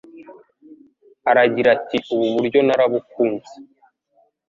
[1.29, 3.53] Aragira ati Ubu buryo narabukunze.